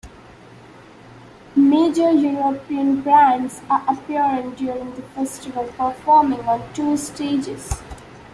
[1.55, 7.71] Major European bands are appearing during the festival, performing on two stages.